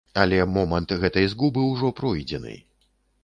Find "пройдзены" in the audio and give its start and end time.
1.99-2.57